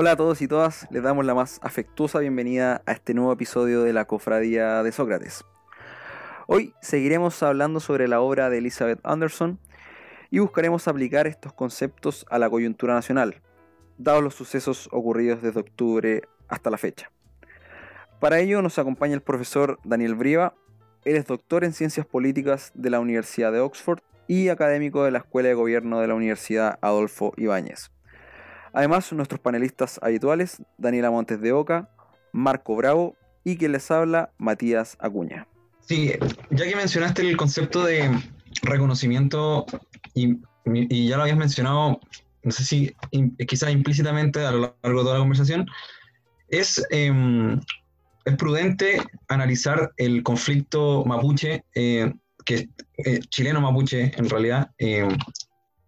[0.00, 3.82] Hola a todos y todas, les damos la más afectuosa bienvenida a este nuevo episodio
[3.82, 5.44] de la Cofradía de Sócrates.
[6.46, 9.58] Hoy seguiremos hablando sobre la obra de Elizabeth Anderson
[10.30, 13.42] y buscaremos aplicar estos conceptos a la coyuntura nacional,
[13.96, 17.10] dados los sucesos ocurridos desde octubre hasta la fecha.
[18.20, 20.54] Para ello nos acompaña el profesor Daniel Brieva,
[21.04, 25.18] él es doctor en Ciencias Políticas de la Universidad de Oxford y académico de la
[25.18, 27.90] Escuela de Gobierno de la Universidad Adolfo Ibáñez.
[28.78, 31.90] Además, nuestros panelistas habituales, Daniela Montes de Oca,
[32.30, 35.48] Marco Bravo y quien les habla, Matías Acuña.
[35.80, 36.12] Sí,
[36.50, 38.08] ya que mencionaste el concepto de
[38.62, 39.66] reconocimiento
[40.14, 40.38] y,
[41.08, 41.98] ya lo habías mencionado,
[42.44, 42.94] no sé si
[43.48, 45.66] quizás implícitamente a lo largo de toda la conversación,
[46.48, 47.60] es, em,
[48.26, 52.14] es prudente analizar el conflicto mapuche, eh,
[52.44, 55.08] que eh, chileno mapuche en realidad, em,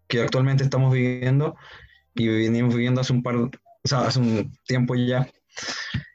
[0.09, 1.55] que actualmente estamos viviendo
[2.15, 3.51] y venimos viviendo hace un par, o
[3.85, 5.29] sea, hace un tiempo ya.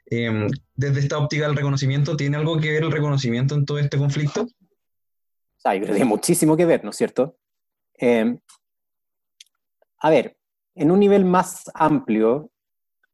[0.06, 3.98] Em, desde esta óptica del reconocimiento, ¿tiene algo que ver el reconocimiento en todo este
[3.98, 4.42] conflicto?
[4.42, 7.36] O sea, tiene muchísimo que ver, ¿no es cierto?
[7.94, 8.38] Em,
[9.98, 10.36] a ver,
[10.74, 12.50] en un nivel más amplio,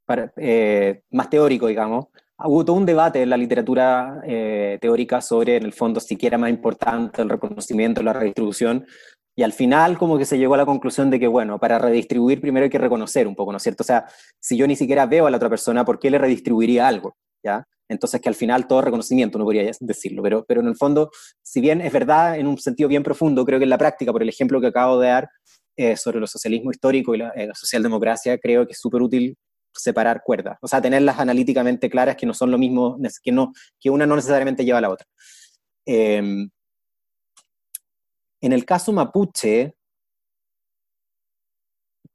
[0.04, 2.06] para, eh, más teórico, digamos,
[2.44, 6.38] hubo todo un debate en la literatura eh, teórica sobre, en el fondo, si era
[6.38, 8.86] más importante el reconocimiento, la redistribución,
[9.34, 12.40] y al final como que se llegó a la conclusión de que, bueno, para redistribuir
[12.40, 13.82] primero hay que reconocer un poco, ¿no es cierto?
[13.82, 14.06] O sea,
[14.38, 17.16] si yo ni siquiera veo a la otra persona, ¿por qué le redistribuiría algo?
[17.42, 17.66] ¿Ya?
[17.88, 21.10] Entonces que al final todo reconocimiento, no podría decirlo, pero, pero en el fondo,
[21.42, 24.22] si bien es verdad en un sentido bien profundo, creo que en la práctica, por
[24.22, 25.28] el ejemplo que acabo de dar
[25.76, 29.36] eh, sobre el socialismo histórico y la, eh, socialdemocracia, creo que es súper útil
[29.74, 33.88] separar cuerdas, o sea, tenerlas analíticamente claras que no son lo mismo, que, no, que
[33.88, 35.06] una no necesariamente lleva a la otra.
[35.86, 36.46] Eh,
[38.42, 39.74] en el caso mapuche,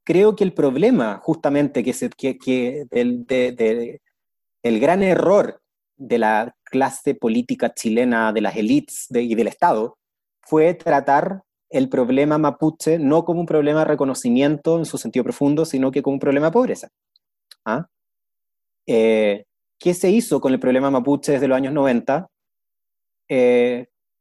[0.04, 2.86] creo que el problema justamente que,
[4.64, 5.62] el gran error
[5.96, 9.98] de la clase política chilena, de las élites y del Estado,
[10.42, 15.66] fue tratar el problema mapuche no como un problema de reconocimiento en su sentido profundo,
[15.66, 16.90] sino que como un problema de pobreza.
[17.66, 17.88] ¿Ah?
[18.86, 19.46] Eh,
[19.80, 22.30] ¿Qué se hizo con el problema mapuche desde los años 90?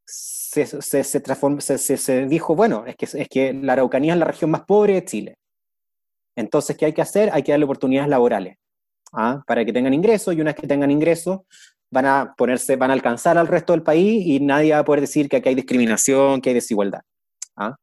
[0.07, 4.51] Se, se, se, se, dijo, bueno, es que, es que la Araucanía es la región
[4.51, 5.39] más pobre de Chile.
[6.37, 7.31] Entonces, ¿qué hay que hacer?
[7.33, 8.57] Hay que darle oportunidades laborales
[9.13, 9.43] ¿ah?
[9.47, 11.41] para que tengan ingresos y una vez que tengan ingresos
[11.91, 15.01] van a ponerse, van a alcanzar al resto del país y nadie va a poder
[15.01, 17.01] decir que aquí hay discriminación, que hay desigualdad.
[17.57, 17.77] ¿ah?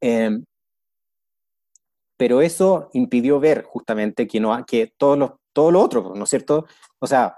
[0.00, 0.44] Em,
[2.16, 6.30] pero eso impidió ver justamente que, no, que todo, lo, todo lo otro, ¿no es
[6.30, 6.66] cierto?
[6.98, 7.36] O sea,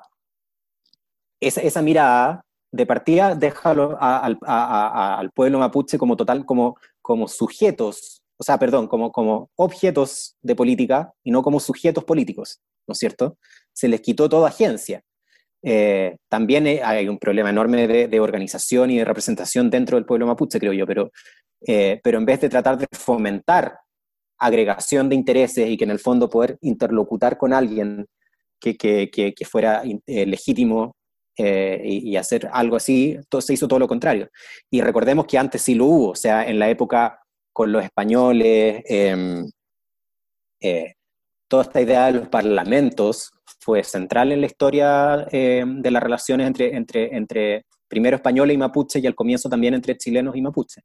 [1.38, 8.42] esa, esa mirada de partida déjalo al pueblo mapuche como total, como, como sujetos, o
[8.42, 13.36] sea, perdón, como, como objetos de política y no como sujetos políticos, ¿no es cierto?
[13.72, 15.02] Se les quitó toda agencia.
[15.62, 20.58] Eh, también hay un problema enorme de, organización y de representación dentro del pueblo mapuche,
[20.58, 21.10] creo yo, pero,
[21.66, 23.78] eh, pero en vez de tratar de fomentar
[24.38, 28.06] agregación de intereses y que en el fondo poder interlocutar con alguien
[28.58, 30.96] que, que, que, fuera eh, legítimo
[31.42, 34.28] eh, y, hacer algo así, todo, se hizo todo lo contrario.
[34.70, 37.18] Y recordemos que antes sí lo hubo, o sea, en la época
[37.50, 39.48] con los españoles, em,
[40.60, 40.94] eh,
[41.48, 46.46] toda esta idea de los parlamentos fue central en la historia em, de las relaciones
[46.46, 50.82] entre, entre, entre primero españoles y mapuche y al comienzo también entre chilenos y mapuche.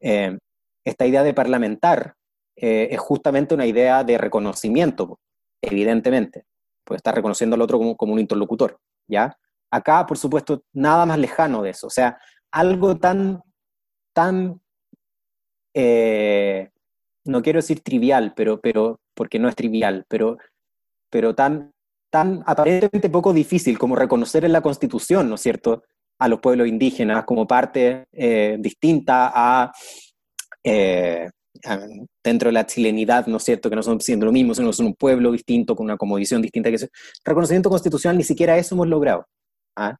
[0.00, 0.38] Em,
[0.84, 2.14] esta idea de parlamentar
[2.54, 5.18] eh, es justamente una idea de reconocimiento,
[5.60, 6.44] evidentemente,
[6.84, 8.78] porque está reconociendo al otro como, como un interlocutor,
[9.08, 9.36] ¿ya?
[9.70, 11.86] Acá, por supuesto, nada más lejano de eso.
[11.88, 12.18] O sea,
[12.50, 13.42] algo tan,
[14.12, 14.60] tan,
[15.74, 16.70] eh,
[17.24, 20.38] no quiero decir trivial, pero, pero, porque no es trivial, pero,
[21.10, 21.72] pero tan,
[22.10, 25.84] tan aparentemente poco difícil como reconocer en la Constitución, ¿no es cierto?,
[26.20, 29.72] a los pueblos indígenas como parte eh, distinta a,
[30.64, 31.30] eh,
[32.24, 34.86] dentro de la chilenidad, ¿no es cierto?, que no son siendo lo mismo, sino son
[34.86, 36.70] un pueblo distinto, con una comodición distinta.
[36.70, 36.88] Que
[37.24, 39.26] reconocimiento constitucional, ni siquiera eso hemos logrado.
[39.78, 39.96] ¿Ah?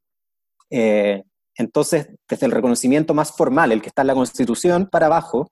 [0.70, 1.22] Eh,
[1.58, 5.50] entonces, desde el reconocimiento más formal, el que está en la Constitución, para abajo,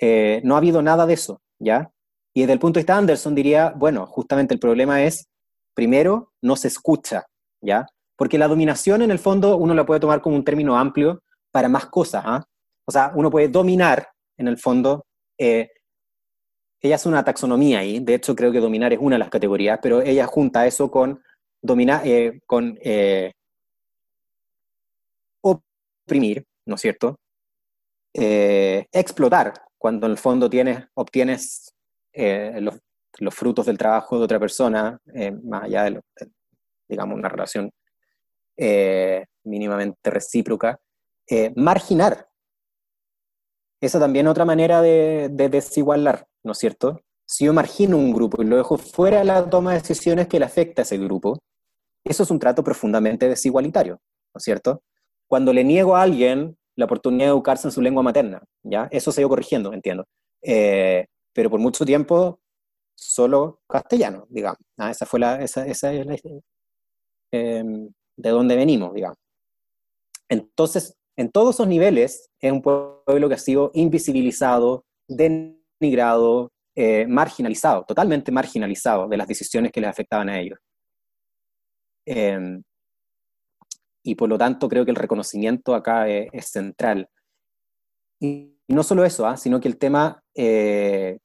[0.00, 1.90] eh, no ha habido nada de eso, ¿ya?
[2.32, 5.28] Y desde el punto de vista de Anderson diría, bueno, justamente el problema es,
[5.74, 7.26] primero, no se escucha,
[7.60, 7.86] ¿ya?
[8.16, 11.68] Porque la dominación, en el fondo, uno la puede tomar como un término amplio para
[11.68, 12.44] más cosas, ¿ah?
[12.86, 14.08] O sea, uno puede dominar,
[14.38, 15.04] en el fondo,
[15.36, 15.68] eh,
[16.80, 19.78] ella hace una taxonomía ahí, de hecho creo que dominar es una de las categorías,
[19.82, 21.20] pero ella junta eso con
[21.60, 22.02] dominar,
[22.46, 22.78] con
[26.08, 27.20] oprimir, ¿no es cierto?
[28.14, 31.74] Eh, explotar, cuando en el fondo tienes, obtienes
[32.12, 36.00] eh, los, frutos del trabajo de otra persona, eh, más allá de,
[36.88, 37.70] digamos, una relación
[38.56, 40.80] eh, mínimamente recíproca,
[41.56, 42.26] marginar.
[43.80, 47.02] Esa también otra manera de, de desigualar, ¿no es cierto?
[47.26, 50.38] Si yo margino un grupo y lo dejo fuera de la toma de decisiones que
[50.38, 51.38] le afecta a ese grupo,
[52.04, 54.00] eso es un trato profundamente desigualitario,
[54.34, 54.82] ¿no es cierto?
[55.28, 58.88] Cuando le niego a alguien la oportunidad de educarse en su lengua materna, ¿ya?
[58.90, 60.04] Eso se ha ido corrigiendo, entiendo.
[60.42, 62.40] Eh, pero por mucho tiempo
[62.94, 64.58] solo castellano, digamos.
[64.76, 66.16] Ah, esa fue la, esa, esa es la,
[67.30, 69.18] em, de dónde venimos, digamos.
[70.28, 77.84] Entonces, en todos esos niveles es un pueblo que ha sido invisibilizado, denigrado, eh, marginalizado,
[77.84, 80.58] totalmente marginalizado de las decisiones que les afectaban a ellos.
[82.06, 82.62] Em,
[84.08, 87.08] y por lo tanto creo que el reconocimiento acá es, central.
[88.18, 89.36] Y, no solo eso, ¿ah?
[89.36, 91.18] sino que el tema, eh,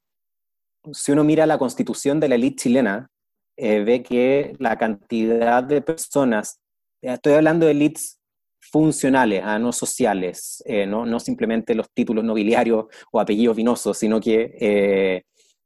[0.93, 3.09] si uno mira la constitución de la élite chilena,
[3.57, 6.59] eh, ve que la cantidad de personas,
[7.01, 8.19] estoy hablando de élites
[8.59, 9.59] funcionales, ¿ah?
[9.59, 15.23] no sociales, eh, no, no, simplemente los títulos nobiliarios o apellidos vinosos, sino que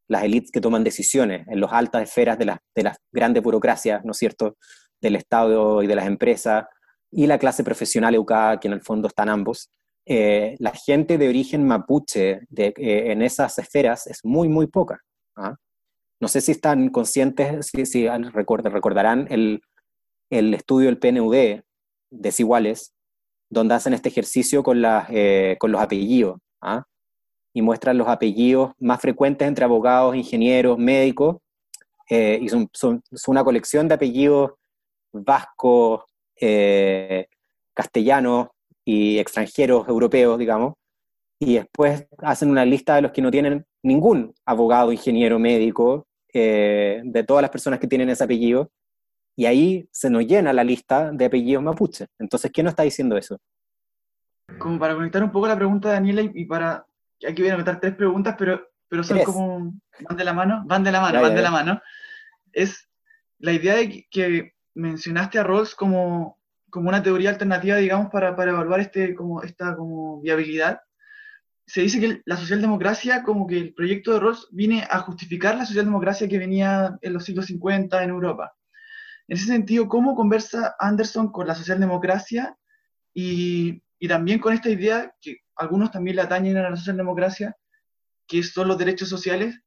[0.08, 4.12] las élites que toman decisiones en las altas esferas de, de las grandes burocracias, ¿no
[4.12, 4.56] es cierto?,
[5.00, 6.66] del Estado y de las empresas,
[7.18, 9.72] y la clase profesional educada, que en el fondo están ambos,
[10.06, 15.02] eh, la gente de origen mapuche eh, en esas esferas es muy, muy poca.
[15.36, 15.56] ¿ah?
[16.20, 19.62] No sé si están conscientes, si, si recordarán el,
[20.30, 21.62] el, estudio del PNUD,
[22.12, 22.94] Desiguales,
[23.50, 26.84] donde hacen este ejercicio con, las, eh, con los apellidos, ¿ah?
[27.52, 31.38] y muestran los apellidos más frecuentes entre abogados, ingenieros, médicos,
[32.10, 34.52] y son, son, son, una colección de apellidos
[35.12, 36.04] vascos,
[36.40, 37.28] eh,
[37.74, 38.50] castellanos
[38.84, 40.74] y extranjeros europeos, digamos,
[41.40, 47.02] y después hacen una lista de los que no tienen ningún abogado, ingeniero, médico, eh,
[47.04, 48.72] de todas las personas que tienen ese apellido,
[49.36, 52.08] y ahí se nos llena la lista de apellidos mapuche.
[52.18, 53.40] Entonces, ¿qué nos está diciendo eso?
[54.58, 56.86] Como para conectar un poco la pregunta de Daniela y para,
[57.28, 60.84] aquí voy a meter tres preguntas, pero, pero son como, van de la mano, van
[60.84, 61.82] de la mano, van de la mano.
[62.52, 62.90] Es
[63.40, 66.40] la idea de que mencionaste a Rawls como,
[66.70, 70.82] como una teoría alternativa, digamos, para, para evaluar este, como, esta como viabilidad.
[71.66, 75.66] Se dice que la socialdemocracia, como que el proyecto de Rawls viene a justificar la
[75.66, 78.54] socialdemocracia que venía en los siglos 50 en Europa.
[79.28, 82.58] En ese sentido, ¿cómo conversa Anderson con la socialdemocracia
[83.14, 87.58] y, y también con esta idea que algunos también le atañen a la socialdemocracia,
[88.28, 89.60] que son los derechos sociales?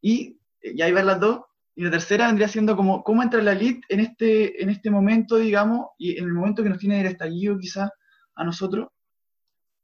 [0.00, 0.38] Y,
[0.74, 1.42] ya hay ver las dos,
[1.78, 5.36] y la tercera vendría siendo como cómo entra la elite en este, en este momento,
[5.36, 7.88] digamos, y en el momento que nos tiene el estallido quizá
[8.34, 8.88] a nosotros.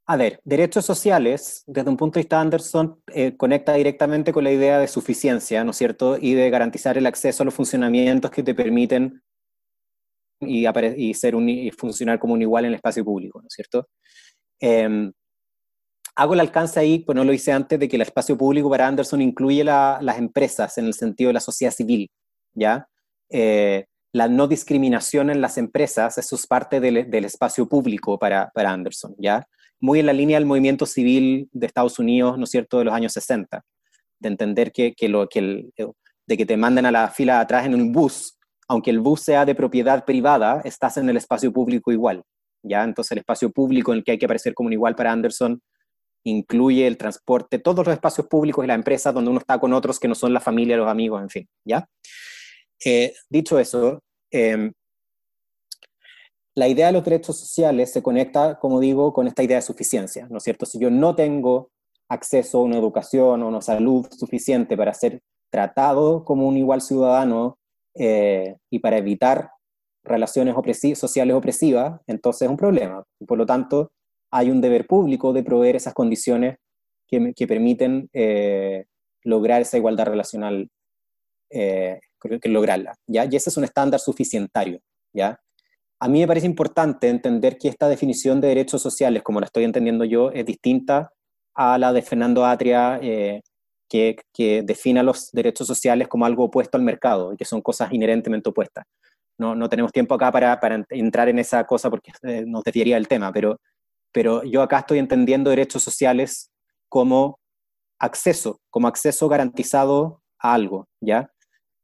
[0.06, 4.50] A ver, derechos sociales, desde un punto de vista Anderson, eh, conecta directamente con la
[4.50, 6.18] idea de suficiencia, ¿no es cierto?
[6.20, 9.22] Y de garantizar el acceso a los funcionamientos que te permiten
[10.40, 13.54] y, y ser un, y funcionar como un igual en el espacio público, ¿no es
[13.54, 13.88] cierto?
[14.60, 15.12] Eh,
[16.16, 18.86] hago el alcance ahí, pues no lo hice antes, de que el espacio público para
[18.86, 22.10] Anderson incluye las empresas en el sentido de la sociedad civil,
[22.54, 22.88] ¿ya?
[23.30, 29.14] Eh, la no discriminación en las empresas, eso es parte del, espacio público para, Anderson,
[29.18, 29.44] ¿ya?
[29.80, 32.94] Muy en la línea del movimiento civil de Estados Unidos, ¿no es cierto?, de los
[32.94, 33.64] años 60,
[34.20, 35.72] de entender que, el,
[36.26, 38.38] de que te manden a la fila atrás en un bus,
[38.68, 42.22] aunque el bus sea de propiedad privada, estás en el espacio público igual,
[42.62, 42.84] ¿ya?
[42.84, 45.60] Entonces el espacio público en el que hay que aparecer como un igual para Anderson
[46.24, 50.00] incluye el transporte, todos los espacios públicos y la empresa donde uno está con otros
[50.00, 51.86] que no son la familia, los amigos, en fin, ¿ya?
[52.84, 54.72] Eh, dicho eso, em,
[56.54, 60.26] la idea de los derechos sociales se conecta, como digo, con esta idea de suficiencia,
[60.30, 60.66] ¿no es cierto?
[60.66, 61.70] Si yo no tengo
[62.08, 67.58] acceso a una educación o una salud suficiente para ser tratado como un igual ciudadano
[67.94, 69.50] eh, y para evitar
[70.02, 70.54] relaciones
[70.98, 73.04] sociales opresivas, entonces es un problema.
[73.26, 73.90] por lo tanto,
[74.34, 76.56] hay un deber público de proveer esas condiciones
[77.06, 78.86] que, permiten eh,
[79.22, 80.68] lograr esa igualdad relacional,
[81.50, 82.00] eh,
[82.42, 83.26] que lograrla, ¿ya?
[83.30, 84.80] Y ese es un estándar suficientario,
[85.12, 85.38] ¿ya?
[86.00, 89.62] A mí me parece importante entender que esta definición de derechos sociales, como la estoy
[89.62, 91.12] entendiendo yo, es distinta
[91.54, 93.40] a la de Fernando Atria, eh,
[93.88, 97.92] que, que define los derechos sociales como algo opuesto al mercado, y que son cosas
[97.92, 98.84] inherentemente opuestas.
[99.38, 102.10] No, no tenemos tiempo acá para, para entrar en esa cosa porque
[102.46, 103.60] nos desviaría el tema, pero
[104.14, 106.52] pero yo acá estoy entendiendo derechos sociales
[106.88, 107.40] como
[107.98, 111.28] acceso, como acceso garantizado a algo, ¿ya?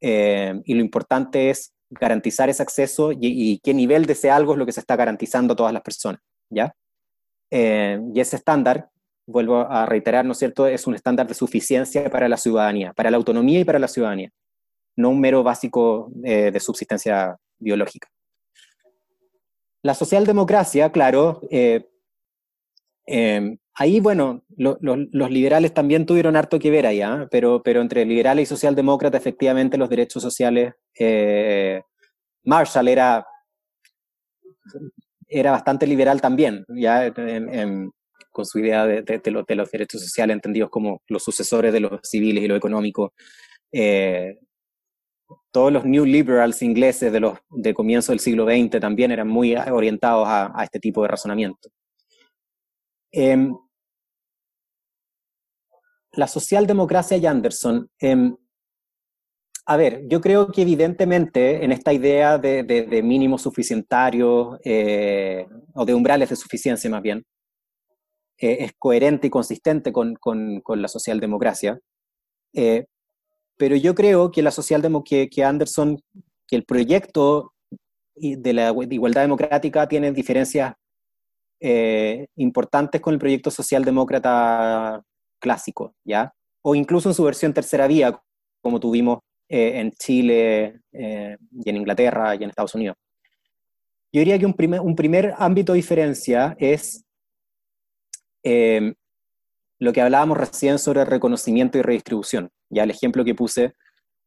[0.01, 4.59] Eh, y lo importante es garantizar ese acceso y, qué nivel de ese algo es
[4.59, 6.73] lo que se está garantizando a todas las personas, ¿ya?
[7.51, 8.89] Eh, y ese estándar
[9.27, 13.11] vuelvo a reiterar, ¿no es cierto?, es un estándar de suficiencia para la ciudadanía, para
[13.11, 14.31] la autonomía y para la ciudadanía,
[14.95, 18.07] no un mero básico eh, de subsistencia biológica.
[19.83, 21.41] La socialdemocracia, claro,
[23.13, 28.45] eh, ahí, bueno, los liberales también tuvieron harto que ver allá, pero, pero entre liberales
[28.45, 31.83] y socialdemócrata, efectivamente, los derechos sociales, eh,
[32.45, 33.27] Marshall era,
[35.27, 37.13] era bastante liberal también, ya
[38.31, 42.49] con su idea de, los, derechos sociales entendidos como los sucesores de los civiles y
[42.49, 43.13] lo económico.
[43.73, 44.39] Eh,
[45.51, 49.57] todos los new liberals ingleses de, los, de comienzo del siglo XX también eran muy
[49.57, 51.71] orientados a, este tipo de razonamiento.
[53.13, 53.57] Em,
[56.13, 57.89] la socialdemocracia y Anderson.
[57.99, 58.37] Em,
[59.67, 65.85] a ver, yo creo que evidentemente en esta idea de, de, mínimos suficientarios eh, o
[65.85, 67.25] de umbrales de suficiencia más bien,
[68.39, 71.79] eh, es coherente y consistente con, con, la socialdemocracia.
[72.53, 72.87] Eh,
[73.57, 76.01] pero yo creo que la socialdemocracia, que, Anderson,
[76.49, 77.53] que el proyecto
[78.17, 80.75] de la igualdad democrática tiene diferencias
[81.61, 85.03] eh, importantes con el proyecto socialdemócrata
[85.39, 86.33] clásico, ¿ya?
[86.63, 88.19] O incluso en su versión tercera vía,
[88.63, 92.97] como tuvimos eh, en Chile eh, y en Inglaterra y en Estados Unidos.
[94.13, 97.05] Yo diría que un primer, un primer ámbito de diferencia es
[98.43, 102.51] lo que hablábamos recién sobre reconocimiento y redistribución.
[102.71, 103.75] Ya el ejemplo que puse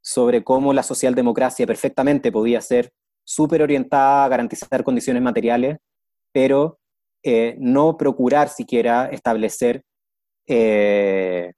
[0.01, 5.77] sobre cómo la socialdemocracia perfectamente podía ser súper orientada a garantizar condiciones materiales,
[6.31, 6.79] pero
[7.23, 9.83] eh, no procurar siquiera establecer
[10.45, 11.53] eh,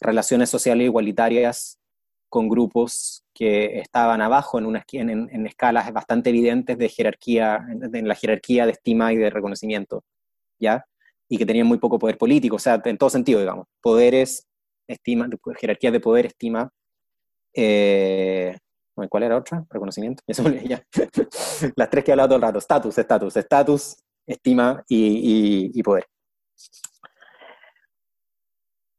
[0.00, 1.78] relaciones sociales igualitarias
[2.28, 8.14] con grupos que estaban abajo en, una, en, escalas bastante evidentes de jerarquía, en, la
[8.14, 10.02] jerarquía de estima y de reconocimiento,
[10.58, 10.84] ¿ya?
[11.28, 13.66] y que tenían muy poco poder político, o sea, en todo sentido, digamos.
[13.80, 14.46] Poderes,
[14.86, 16.70] estima, jerarquías de poder, estima.
[17.52, 18.56] Eh,
[19.10, 19.64] ¿Cuál era otra?
[19.68, 20.22] Reconocimiento.
[21.76, 22.58] Las tres que he hablado todo el rato.
[22.58, 26.06] Estatus, estatus, estatus, estima y, poder.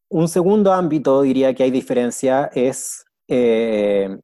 [0.09, 4.17] Un segundo ámbito, diría que hay diferencia, es eh,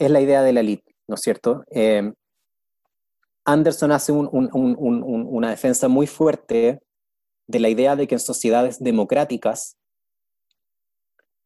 [0.00, 1.62] es la idea de la elite, ¿no es cierto?
[1.70, 2.10] Eh,
[3.44, 6.80] Anderson hace una defensa muy fuerte
[7.46, 9.76] de la idea de que en sociedades democráticas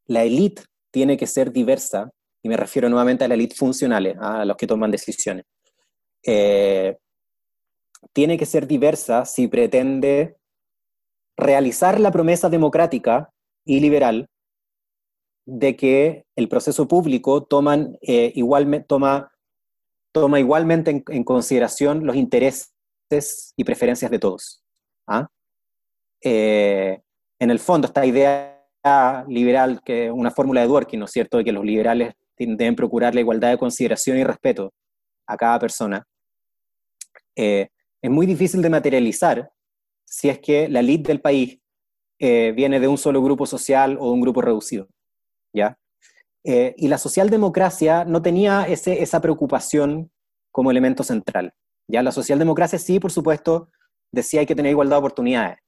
[0.07, 2.13] la élite tiene que ser diversa,
[2.45, 5.47] y me refiero nuevamente a la élite funcional, a los que toman decisiones.
[6.23, 6.95] Eh,
[8.13, 10.37] tiene que ser diversa si pretende
[11.39, 13.33] realizar la promesa democrática
[13.65, 14.29] y liberal
[15.47, 19.33] de que el proceso público toman, eh, igualmente, toma
[20.13, 22.75] toma igualmente en, consideración los intereses
[23.57, 24.63] y preferencias de todos.
[25.09, 25.29] ¿ah?
[26.23, 27.01] Eh,
[27.39, 28.63] en el fondo, esta idea
[29.29, 33.15] liberal, que una fórmula de Dworkin, ¿no es cierto?, de que los liberales deben procurar
[33.15, 34.73] la igualdad de consideración y respeto
[35.27, 36.07] a cada persona,
[37.37, 37.69] eh,
[38.03, 39.51] es muy difícil de materializar
[40.05, 41.59] si es que la elite del país
[42.19, 44.89] eh, viene de un solo grupo social o un grupo reducido.
[45.53, 45.79] ¿ya?
[46.45, 50.11] Eh, y la socialdemocracia no tenía ese, esa preocupación
[50.51, 51.55] como elemento central.
[51.89, 53.71] Ya la socialdemocracia sí, por supuesto,
[54.13, 55.59] decía hay que tener igualdad de oportunidades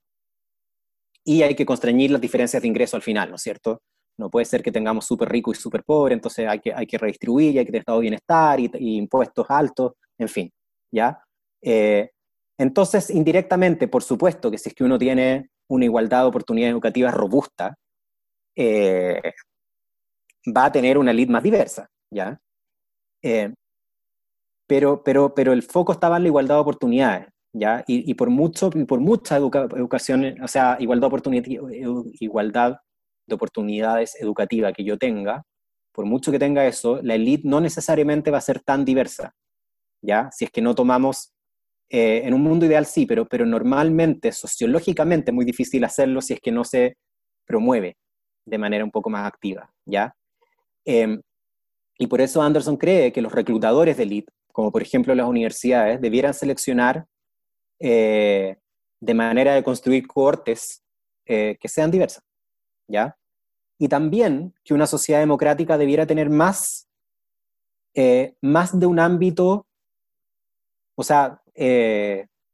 [1.24, 3.82] y hay que constreñir las diferencias de ingreso al final, ¿no es cierto?
[4.18, 6.98] No puede ser que tengamos súper rico y súper pobre, entonces hay que, hay que
[6.98, 10.52] redistribuir y hay que tener estado de bienestar y, impuestos altos, en fin,
[10.90, 11.22] ¿ya?
[11.62, 12.10] Eh,
[12.58, 17.12] entonces, indirectamente, por supuesto que si es que uno tiene una igualdad de oportunidades educativas
[17.12, 17.76] robusta,
[18.54, 19.20] eh,
[20.56, 22.38] va a tener una elite más diversa, ¿ya?
[23.22, 23.52] Eh,
[24.66, 27.84] pero, pero, pero el foco estaba en la igualdad de oportunidades, ¿ya?
[27.86, 32.76] Y, por, mucho, por mucha educación, o sea, igualdad de, igualdad
[33.26, 35.44] de oportunidades educativa que yo tenga,
[35.92, 39.34] por mucho que tenga eso, la elite no necesariamente va a ser tan diversa,
[40.02, 40.30] ¿ya?
[40.30, 41.32] Si es que no tomamos,
[41.88, 46.34] eh, en un mundo ideal sí, pero, pero normalmente, sociológicamente, es muy difícil hacerlo si
[46.34, 46.96] es que no se
[47.46, 47.96] promueve
[48.44, 50.14] de manera un poco más activa, ¿ya?
[50.84, 51.20] Em,
[51.98, 56.00] y por eso Anderson cree que los reclutadores de élite, como por ejemplo las universidades,
[56.00, 57.06] debieran seleccionar
[57.80, 58.56] eh,
[59.00, 60.82] de manera de construir cohortes
[61.26, 62.22] eh, que sean diversas,
[62.88, 63.16] ¿ya?
[63.78, 66.88] Y también que una sociedad democrática debiera tener más,
[67.94, 69.66] eh, más de un ámbito,
[70.94, 71.42] o sea,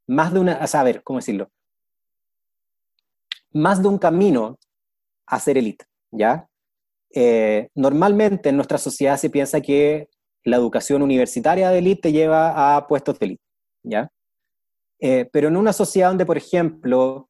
[0.06, 1.50] más de una, a saber, ¿cómo decirlo?
[3.52, 4.58] Más de un camino
[5.26, 6.48] a ser élite, ¿ya?
[7.14, 10.08] Eh, normalmente en nuestra sociedad se piensa que
[10.44, 13.42] la educación universitaria de élite te lleva a puestos de élite,
[13.82, 14.10] ¿ya?
[14.98, 17.28] Eh, pero en una sociedad donde, por ejemplo,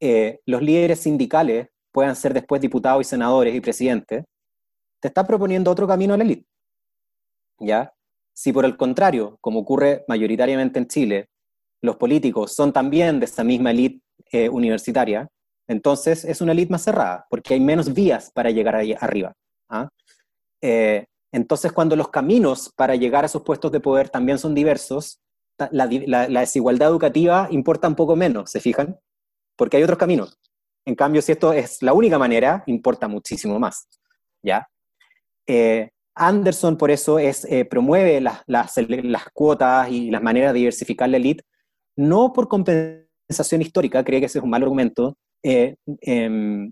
[0.00, 4.24] eh, los líderes sindicales puedan ser después diputados y senadores y presidentes,
[4.98, 6.44] te está proponiendo otro camino a la élite.
[7.60, 7.94] ¿Ya?
[8.32, 11.28] Si por el contrario, como ocurre mayoritariamente en Chile,
[11.80, 14.00] los políticos son también de esa misma élite
[14.32, 15.28] eh, universitaria,
[15.68, 19.32] entonces es una élite más cerrada, porque hay menos vías para llegar ahí arriba.
[19.68, 19.88] ¿ah?
[20.60, 25.20] Eh, entonces, cuando los caminos para llegar a esos puestos de poder también son diversos,
[25.70, 28.98] la, desigualdad educativa importa un poco menos, ¿se fijan?
[29.56, 30.38] Porque hay otros caminos.
[30.86, 33.88] En cambio, si esto es la única manera, importa muchísimo más.
[34.42, 34.68] ¿ya?
[35.46, 40.60] Eh, Anderson, por eso, es, eh, promueve las, las, las, cuotas y las maneras de
[40.60, 41.44] diversificar la élite,
[41.96, 46.70] no por compensación histórica, cree que ese es un mal argumento, eh, em,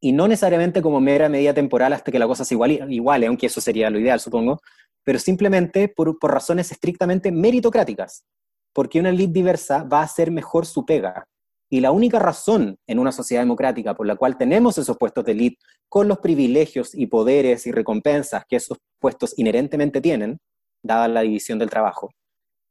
[0.00, 3.60] y no necesariamente como mera medida temporal hasta que la cosa se iguale, aunque eso
[3.60, 4.60] sería lo ideal, supongo,
[5.04, 8.24] pero simplemente por, por razones estrictamente meritocráticas,
[8.72, 11.28] porque una élite diversa va a hacer mejor su pega.
[11.72, 15.32] Y la única razón en una sociedad democrática por la cual tenemos esos puestos de
[15.32, 15.56] élite
[15.88, 20.38] con los privilegios y poderes y recompensas que esos puestos inherentemente tienen,
[20.82, 22.10] dada la división del trabajo,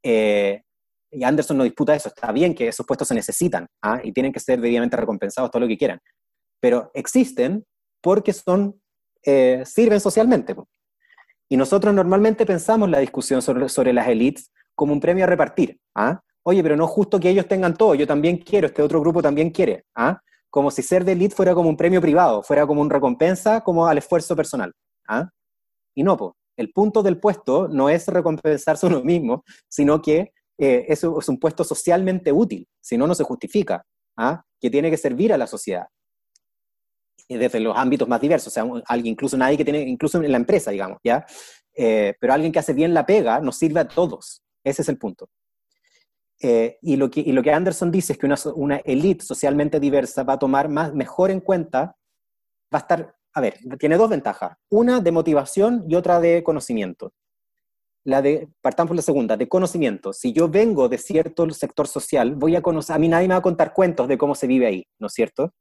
[0.03, 0.61] eh,
[1.09, 3.99] y Anderson no disputa eso, está bien que esos puestos se necesitan ¿ah?
[4.03, 5.99] y tienen que ser debidamente recompensados, todo lo que quieran,
[6.59, 7.65] pero existen
[8.01, 8.79] porque son,
[9.23, 10.55] eh, sirven socialmente.
[11.49, 15.79] Y nosotros normalmente pensamos la discusión sobre, sobre las élites como un premio a repartir.
[15.95, 16.21] ¿ah?
[16.43, 19.51] Oye, pero no justo que ellos tengan todo, yo también quiero, este otro grupo también
[19.51, 19.85] quiere.
[19.95, 20.19] ¿ah?
[20.49, 23.87] Como si ser de élite fuera como un premio privado, fuera como una recompensa como
[23.87, 24.73] al esfuerzo personal.
[25.07, 25.29] ¿ah?
[25.93, 30.85] Y no, pues, el punto del puesto no es recompensarse uno mismo, sino que eh,
[30.87, 33.85] eso es un puesto socialmente útil, si no, no se justifica,
[34.17, 34.43] ¿ah?
[34.59, 35.87] que tiene que servir a la sociedad
[37.37, 40.37] desde los ámbitos más diversos, o sea, alguien, incluso nadie que tiene, incluso en la
[40.37, 41.25] empresa, digamos, ¿ya?
[41.73, 44.97] Eh, pero alguien que hace bien la pega nos sirve a todos, ese es el
[44.97, 45.29] punto.
[46.41, 49.79] Eh, y, lo que, y lo que Anderson dice es que una, una élite socialmente
[49.79, 51.95] diversa va a tomar más, mejor en cuenta,
[52.73, 57.13] va a estar, a ver, tiene dos ventajas, una de motivación y otra de conocimiento.
[58.03, 60.11] La de, partamos por la segunda, de conocimiento.
[60.13, 63.39] Si yo vengo de cierto sector social, voy a conocer, a mí nadie me va
[63.39, 65.53] a contar cuentos de cómo se vive ahí, ¿no es cierto?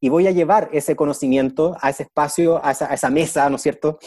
[0.00, 3.98] y voy a llevar ese conocimiento a ese espacio, a esa, mesa, ¿no es cierto?,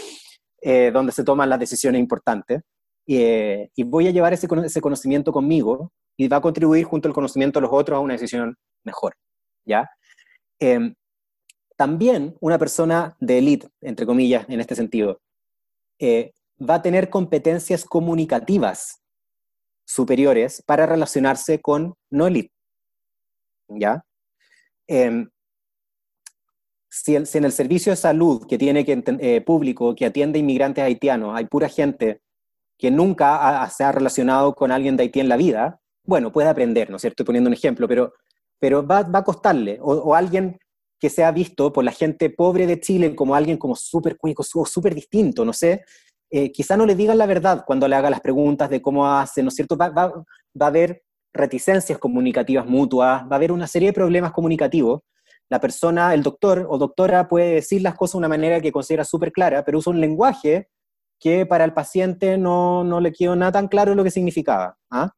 [0.61, 2.61] eh, donde se toman las decisiones importantes.
[3.07, 7.13] Eh, y voy a llevar ese, ese, conocimiento conmigo y va a contribuir junto al
[7.13, 9.15] conocimiento de los otros a una decisión mejor,
[9.63, 9.89] ¿ya?
[10.59, 10.93] Em,
[11.77, 15.21] también una persona de élite, entre comillas, en este sentido,
[15.97, 19.01] eh, va a tener competencias comunicativas
[19.85, 22.51] superiores para relacionarse con no élite,
[23.69, 24.03] ¿ya?
[24.87, 25.29] Em,
[26.89, 31.33] si, en el servicio de salud que tiene que, eh, público que atiende inmigrantes haitianos
[31.33, 32.19] hay pura gente
[32.77, 36.89] que nunca se ha relacionado con alguien de Haití en la vida, bueno, puede aprender,
[36.89, 37.23] ¿no es cierto?
[37.23, 38.13] Estoy poniendo un ejemplo, pero,
[38.59, 39.79] pero va, va a costarle.
[39.81, 40.59] O, alguien
[40.99, 44.43] que se ha visto por la gente pobre de Chile como alguien como súper cuico,
[44.43, 45.85] súper distinto, no sé,
[46.29, 49.41] eh, quizá no le digan la verdad cuando le haga las preguntas de cómo hace,
[49.41, 49.77] ¿no es cierto?
[49.77, 54.31] Va, va, va a haber reticencias comunicativas mutuas, va a haber una serie de problemas
[54.33, 55.01] comunicativos
[55.49, 59.03] la persona, el doctor o doctora puede decir las cosas de una manera que considera
[59.03, 60.69] súper clara, pero usa un lenguaje
[61.19, 64.77] que para el paciente no, no le quedó nada tan claro lo que significaba.
[64.91, 65.11] ¿ah?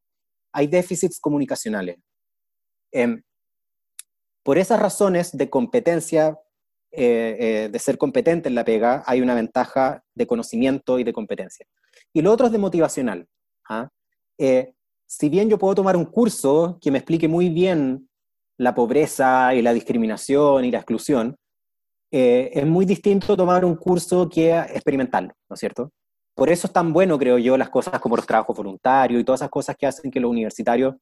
[0.53, 1.97] Hay déficits comunicacionales.
[2.91, 3.21] Em,
[4.43, 6.37] por esas razones de competencia,
[6.91, 11.13] eh, eh, de ser competente en la pega, hay una ventaja de conocimiento y de
[11.13, 11.65] competencia.
[12.13, 13.27] Y lo otro es de motivacional.
[13.69, 13.89] ¿ah?
[14.37, 14.73] Eh,
[15.05, 18.09] si bien yo puedo tomar un curso que me explique muy bien
[18.57, 21.35] la pobreza y la discriminación y la exclusión,
[22.11, 25.91] eh, es muy distinto tomar un curso que experimentarlo, ¿no es cierto?
[26.41, 29.41] Por eso es tan bueno, creo yo, las cosas como los trabajos voluntarios y todas
[29.41, 30.95] esas cosas que hacen que los universitarios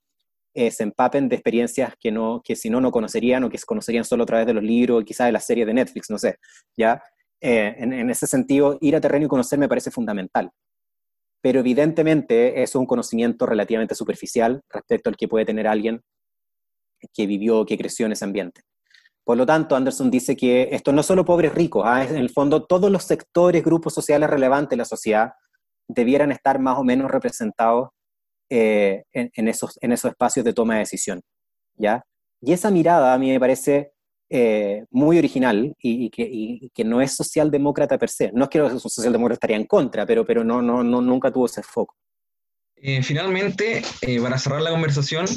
[0.53, 3.65] eh, se empapen de experiencias que, no, que si no, no conocerían o que se
[3.65, 6.39] conocerían solo a través de los libros, quizás de las series de Netflix, no sé,
[6.75, 7.01] ¿ya?
[7.39, 10.51] Eh, en, ese sentido, ir a terreno y conocer me parece fundamental.
[11.39, 16.01] Pero evidentemente es un conocimiento relativamente superficial respecto al que puede tener alguien
[17.13, 18.63] que vivió, que creció en ese ambiente.
[19.29, 22.03] Por lo tanto, Anderson dice que esto no es solo pobres ricos, ¿ah?
[22.03, 25.33] en el fondo todos los sectores, grupos sociales relevantes de la sociedad
[25.87, 27.89] debieran estar más o menos representados
[28.49, 31.21] eh, en, esos, en esos espacios de toma de decisión.
[31.75, 32.01] ¿ya?
[32.41, 33.91] Y esa mirada a mí me parece
[34.31, 38.31] eh, muy original y, que, que, no es socialdemócrata per se.
[38.31, 41.45] No es que los socialdemócratas estarían en contra, pero, pero no, no, no, nunca tuvo
[41.45, 41.95] ese foco.
[42.77, 43.83] Eh, finalmente,
[44.23, 45.27] para cerrar la conversación,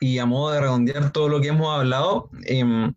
[0.00, 2.94] y a modo de redondear todo lo que hemos hablado, em,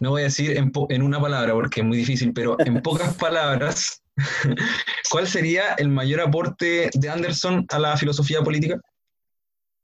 [0.00, 4.02] no voy a decir en, una palabra porque es muy difícil, pero en pocas palabras,
[5.10, 8.80] ¿cuál sería el mayor aporte de Anderson a la filosofía política?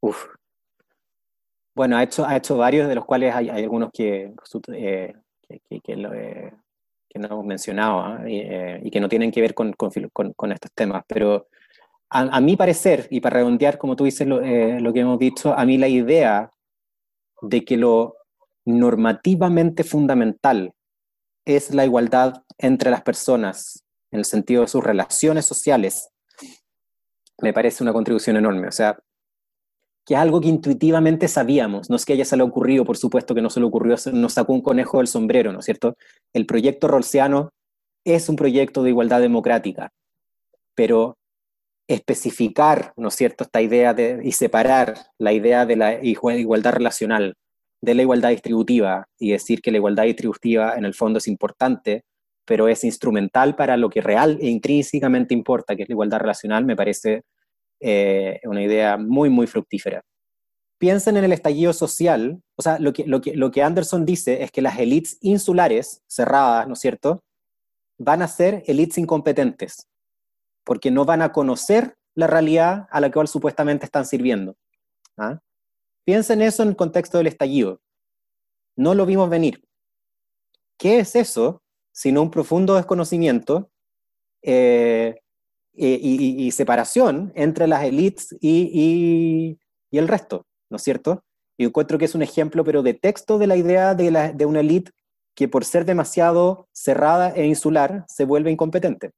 [0.00, 0.26] Uf,
[1.74, 4.32] Bueno, ha hecho, ha hecho varios, de los cuales hay, algunos que,
[4.72, 5.14] eh,
[5.68, 6.52] que, que, lo, eh,
[7.08, 8.20] que, no hemos mencionado ¿ah?
[8.26, 9.90] eh, y, que no tienen que ver con, con,
[10.34, 11.04] con estos temas.
[11.06, 11.48] Pero
[12.10, 15.52] a, a, mi parecer, y para redondear, como tú dices, lo, lo que hemos dicho,
[15.56, 16.52] a mí la idea
[17.40, 18.16] de que lo
[18.64, 20.72] normativamente fundamental
[21.44, 26.10] es la igualdad entre las personas, en el sentido de sus relaciones sociales,
[27.40, 28.68] me parece una contribución enorme.
[28.68, 28.98] O sea,
[30.06, 32.96] que es algo que intuitivamente sabíamos, no es que a ella se le ocurrido, por
[32.96, 35.96] supuesto que no se le ocurrió, nos sacó un conejo del sombrero, ¿no es cierto?
[36.32, 37.50] El proyecto rolseano
[38.04, 39.92] es un proyecto de igualdad democrática,
[40.74, 41.16] pero
[41.88, 47.34] especificar, ¿no es cierto?, esta idea de, y separar la idea de la igualdad relacional
[47.84, 52.04] de la igualdad distributiva y decir que la igualdad distributiva en el fondo es importante,
[52.44, 56.64] pero es instrumental para lo que real e intrínsecamente importa, que es la igualdad relacional,
[56.64, 57.22] me parece
[57.80, 60.02] eh, una idea muy, muy fructífera.
[60.78, 64.42] Piensen en el estallido social, o sea, lo que, lo, que, lo que Anderson dice
[64.42, 67.22] es que las élites insulares, cerradas, ¿no es cierto?,
[67.98, 69.86] van a ser élites incompetentes,
[70.64, 74.56] porque no van a conocer la realidad a la cual supuestamente están sirviendo.
[75.16, 75.38] ¿ah?
[76.04, 77.80] Piensen eso en el contexto del estallido.
[78.76, 79.62] No lo vimos venir.
[80.76, 81.62] ¿Qué es eso
[81.94, 83.70] sino un profundo desconocimiento
[84.42, 85.14] eh,
[85.72, 89.58] y, separación entre las élites y,
[89.92, 91.22] el resto, ¿no es cierto?
[91.56, 94.60] Y encuentro que es un ejemplo, pero de texto de la idea de, de una
[94.60, 94.90] élite
[95.36, 99.12] que por ser demasiado cerrada e insular se vuelve incompetente.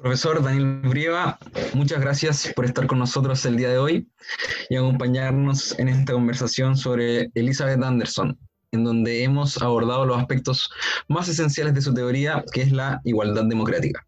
[0.00, 1.38] Profesor Daniel Brieva,
[1.72, 4.08] muchas gracias por estar con nosotros el día de hoy
[4.68, 8.36] y acompañarnos en esta conversación sobre Elizabeth Anderson,
[8.72, 10.70] en donde hemos abordado los aspectos
[11.08, 14.04] más esenciales de su teoría, que es la igualdad democrática.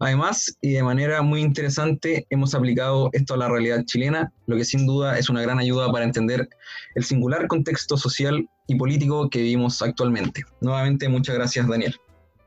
[0.00, 4.64] Además, y de manera muy interesante, hemos aplicado esto a la realidad chilena, lo que
[4.64, 6.48] sin duda es una gran ayuda para entender
[6.94, 10.44] el singular contexto social y político que vivimos actualmente.
[10.60, 11.96] Nuevamente, muchas gracias, Daniel.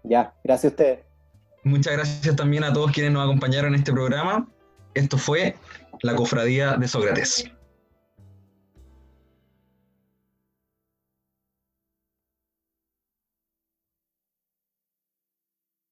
[0.04, 1.11] Ya, gracias a usted.
[1.64, 4.48] Muchas gracias también a todos quienes nos acompañaron en este programa.
[4.94, 5.56] Esto fue
[6.02, 7.52] la Cofradía de Sócrates.